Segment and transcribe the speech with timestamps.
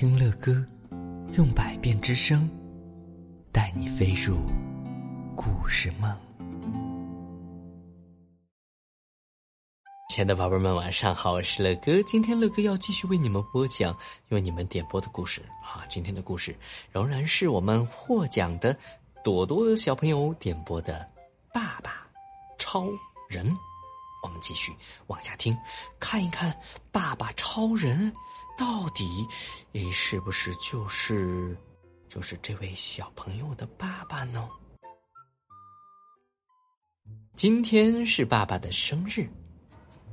[0.00, 0.64] 听乐歌，
[1.32, 2.48] 用百变之声，
[3.52, 4.38] 带你飞入
[5.34, 6.16] 故事梦。
[10.08, 12.00] 亲爱的宝贝们，晚上好，我是乐哥。
[12.04, 13.92] 今天乐哥要继续为你们播讲，
[14.28, 15.84] 用你们点播的故事啊。
[15.88, 16.56] 今天的故事
[16.92, 18.78] 仍然是我们获奖的
[19.24, 21.00] 朵朵小朋友点播的
[21.52, 22.06] 《爸爸
[22.56, 22.86] 超
[23.28, 23.44] 人》。
[24.22, 24.72] 我们继续
[25.08, 25.58] 往下听，
[25.98, 26.56] 看一看
[26.92, 28.12] 爸爸超人。
[28.58, 29.24] 到底，
[29.74, 31.56] 诶，是不是就是
[32.08, 34.50] 就是这位小朋友的爸爸呢？
[37.36, 39.30] 今天是爸爸的生日，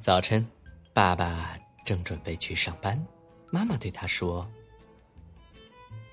[0.00, 0.44] 早晨，
[0.92, 3.00] 爸爸正准备去上班，
[3.52, 4.44] 妈妈对他说：“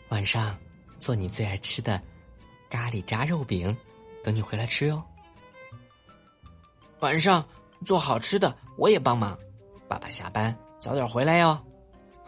[0.10, 0.56] 晚上
[1.00, 2.00] 做你最爱吃的
[2.70, 3.76] 咖喱炸肉饼，
[4.24, 5.04] 等你回来吃哟。”
[7.02, 7.44] 晚上
[7.84, 9.36] 做好吃的，我也帮忙。
[9.88, 11.60] 爸爸下班早点回来哟。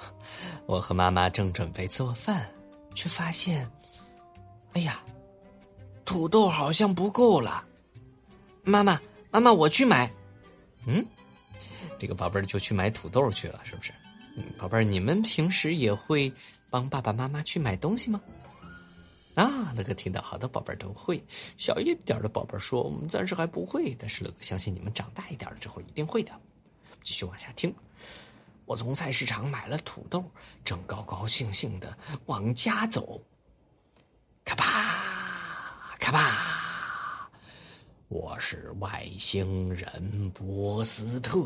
[0.66, 2.50] 我和妈妈正准备做饭，
[2.96, 3.70] 却发现，
[4.74, 5.02] 哎呀，
[6.06, 7.66] 土豆好像不够了。
[8.64, 9.00] 妈妈，
[9.32, 10.12] 妈妈，我去买。
[10.86, 11.06] 嗯，
[11.98, 13.92] 这个宝贝儿就去买土豆去了，是不是？
[14.58, 16.32] 宝贝儿，你们平时也会
[16.70, 18.22] 帮爸爸妈妈去买东西吗？
[19.36, 21.24] 啊，乐哥听到好多宝贝儿都会，
[21.58, 26.32] 小一点的宝贝儿说我们暂时还不会，但是乐哥相信你们长大一点了之后一定会的。
[27.04, 27.74] 继续往下听。
[28.66, 30.24] 我从菜市场买了土豆，
[30.64, 33.22] 正高高兴兴的往家走。
[34.46, 37.30] 咔吧，咔吧！
[38.08, 41.40] 我是外星人波斯特，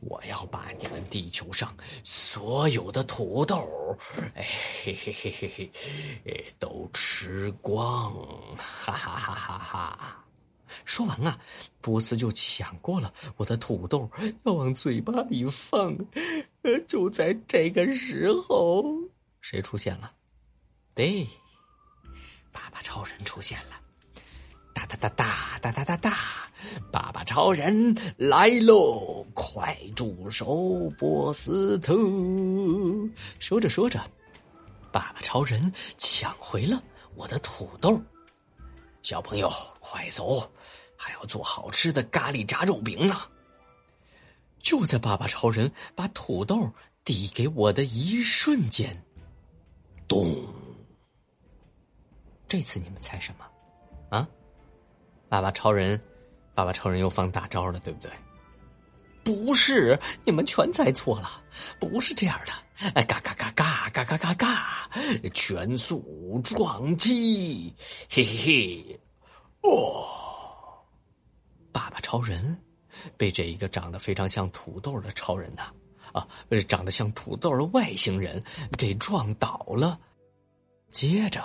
[0.00, 3.96] 我要把你们地球上所有的土豆，
[4.34, 4.46] 哎
[4.84, 5.72] 嘿嘿嘿嘿
[6.24, 8.12] 嘿，都吃光！
[8.56, 10.24] 哈哈哈哈哈！
[10.96, 11.38] 说完啊，
[11.82, 14.10] 波斯就抢过了我的土豆，
[14.44, 15.94] 要往嘴巴里放。
[16.88, 18.82] 就在这个时候，
[19.42, 20.10] 谁出现了？
[20.94, 21.28] 对，
[22.50, 23.78] 爸爸超人出现了！
[24.72, 26.16] 哒哒哒哒哒哒哒哒！
[26.90, 29.22] 爸爸超人来喽！
[29.34, 31.94] 快住手，波斯特！
[33.38, 34.02] 说着说着，
[34.90, 36.82] 爸爸超人抢回了
[37.14, 38.00] 我的土豆。
[39.02, 40.50] 小朋友，快走！
[40.96, 43.20] 还要做好吃的咖喱炸肉饼呢。
[44.60, 46.70] 就在爸爸超人把土豆
[47.04, 49.00] 递给我的一瞬间，
[50.08, 50.44] 咚！
[52.48, 53.44] 这次你们猜什么？
[54.16, 54.28] 啊？
[55.28, 56.00] 爸爸超人，
[56.54, 58.10] 爸爸超人又放大招了，对不对？
[59.22, 61.44] 不是，你们全猜错了，
[61.80, 62.52] 不是这样的。
[62.94, 64.90] 哎，嘎嘎嘎嘎嘎嘎嘎嘎，
[65.32, 67.74] 全速撞击！
[68.10, 69.00] 嘿嘿嘿！
[69.62, 70.06] 哦，
[71.76, 72.56] 爸爸超人。
[73.18, 75.70] 被这一个长得非常像土豆的超人呐，
[76.12, 76.26] 啊，
[76.66, 78.42] 长得像土豆的外星人
[78.78, 80.00] 给撞倒了。
[80.90, 81.44] 接着，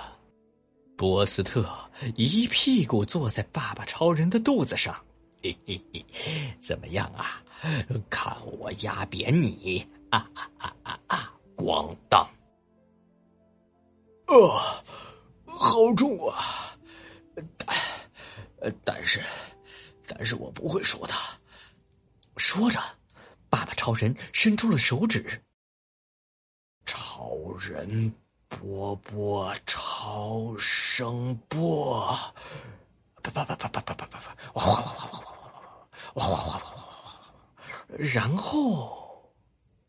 [0.96, 1.70] 波斯特
[2.16, 4.96] 一屁股坐在爸爸超人的肚子上，
[5.44, 5.82] 嘿嘿
[6.14, 7.44] 嘿，怎么样啊？
[8.10, 9.86] 看我压扁你！
[10.10, 11.34] 啊啊啊啊啊！
[11.58, 12.26] 咣当！
[14.28, 14.82] 啊，
[15.46, 16.78] 好重啊！
[17.58, 19.20] 但，但是，
[20.16, 21.14] 但是我不会说的。
[22.38, 22.80] 说着，
[23.50, 25.42] 爸爸超人伸出了手指。
[26.86, 27.30] 超
[27.60, 28.14] 人
[28.48, 32.06] 波波超声波，
[33.24, 35.40] 啪啪啪啪啪啪啪啪啪，哗哗哗哗哗哗
[36.14, 37.22] 哗哗哗哗哗哗，
[37.98, 39.32] 然后，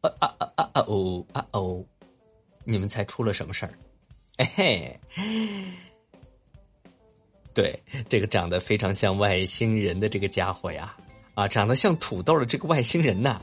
[0.03, 1.85] 啊啊啊啊啊哦啊哦，
[2.65, 3.73] 你们猜出了什么事儿？
[4.39, 5.75] 嘿嘿，
[7.55, 10.95] 对，这个长得非常像外星人的这个家伙呀。
[11.35, 13.41] 啊，长得像土豆的这个外星人呐，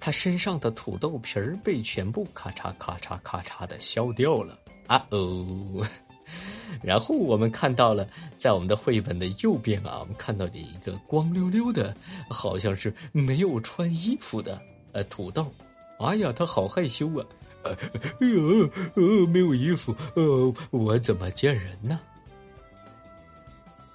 [0.00, 5.86] 他身上的土豆皮儿被全部咔嚓咔嚓咔嚓的削掉了啊哦！
[6.82, 8.08] 然后我们看到了，
[8.38, 11.94] 在我们的绘本的右边啊，我们看到了一个光溜溜的，
[12.30, 14.58] 好像是没有穿衣服的
[14.92, 15.52] 呃土豆。
[15.98, 17.26] 哎呀，他好害羞啊！
[17.62, 22.00] 哎呀，呃，没有衣服，呃，我怎么见人呢？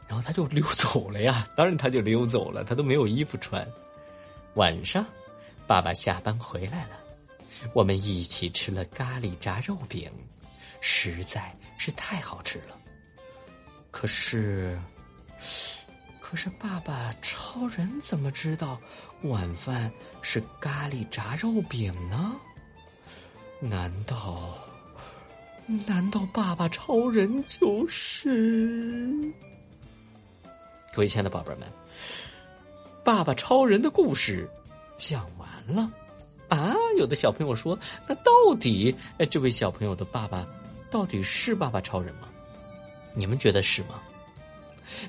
[0.09, 3.65] 然后他就溜走了呀， 当然他就溜走了，他都没有衣服穿。
[4.55, 5.05] 晚上，
[5.67, 6.99] 爸爸下班回来了，
[7.73, 10.11] 我们一起吃了咖喱炸肉饼，
[10.81, 12.75] 实在是太好吃了。
[13.91, 14.79] 可是，
[16.19, 18.81] 可是爸爸超人怎么知道
[19.21, 19.91] 晚饭
[20.23, 22.35] 是咖喱炸肉饼呢？
[23.61, 24.57] 难道，
[25.87, 29.31] 难道爸爸超人就是？
[30.91, 31.71] 各位亲爱的宝贝们，
[33.03, 34.49] 爸爸超人的故事
[34.97, 35.89] 讲完了，
[36.47, 37.77] 啊，有的小朋友说
[38.07, 40.45] ：“那到底，哎，这位小朋友的爸爸
[40.89, 42.27] 到底是爸爸超人吗？
[43.13, 44.01] 你们觉得是吗？”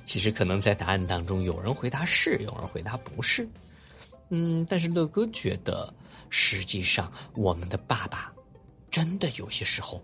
[0.04, 3.48] 其实可能在答案当中，有人回答是，有人回答不是。
[4.28, 5.92] 嗯，但是乐哥觉得，
[6.28, 8.30] 实际上我们的爸爸
[8.90, 10.00] 真的有些时候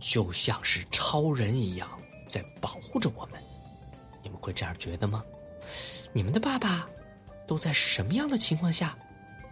[0.00, 1.88] 就像是超人一样，
[2.28, 3.40] 在保护着我们。
[4.22, 5.24] 你们会这样觉得吗？
[6.12, 6.88] 你们的爸爸
[7.46, 8.96] 都在什么样的情况下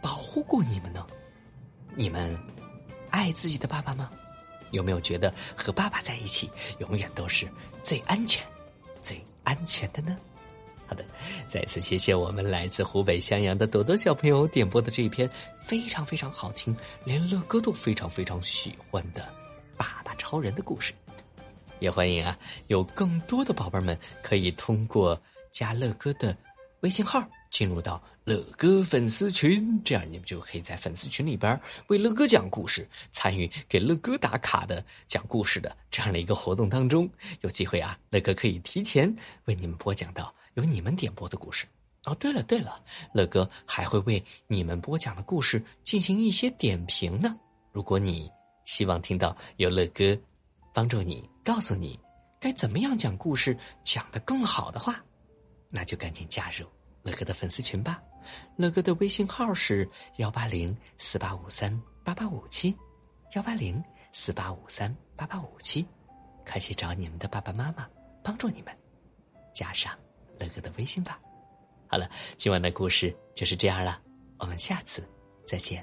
[0.00, 1.06] 保护过你们呢？
[1.94, 2.38] 你们
[3.10, 4.10] 爱自己的爸爸吗？
[4.70, 7.48] 有没有觉得和爸爸在一起永远都是
[7.82, 8.44] 最安全、
[9.00, 10.16] 最安全的呢？
[10.86, 11.04] 好的，
[11.48, 19.22] 再次谢谢我们来自湖北襄阳的朵朵小朋友点播的这一篇非常非常好听，连乐哥都非常非常喜欢的
[19.76, 20.92] 《爸爸超人》的故事。
[21.80, 25.20] 也欢迎啊，有更多的宝贝们可以通过
[25.52, 26.36] 加乐哥的
[26.80, 27.26] 微信号。
[27.50, 37.08] 进入到乐哥粉丝群，这样你们就可以在粉丝群里边为乐哥讲故事，参与给乐哥打卡的讲故事的这样的一个活动当中，
[37.40, 39.10] 有机会啊，乐哥可以提前
[39.46, 41.64] 为你们播讲到由你们点播的故事。
[42.04, 42.78] 哦，对了对了，
[43.14, 47.34] 乐哥还会为你们播讲的故事进行一些点评呢。
[47.72, 48.30] 如果你
[48.66, 50.14] 希望听到有乐哥
[50.75, 51.98] 帮助你、告诉你
[52.38, 55.02] 该怎么样讲故事讲得更好的话，
[55.70, 56.66] 那就赶紧加入。
[57.02, 58.02] 乐哥的粉丝群吧，
[58.54, 61.74] 乐哥的微信号是幺八零四八五三
[62.04, 62.76] 八八五七，
[63.34, 65.88] 幺八零四八五三八八五七，
[66.46, 67.88] 快去找你们的爸爸妈妈
[68.22, 68.78] 帮助你们，
[69.54, 69.98] 加上
[70.38, 71.18] 乐哥的微信吧。
[71.86, 73.98] 好了，今晚的故事就是这样了，
[74.36, 75.02] 我们下次
[75.46, 75.82] 再见。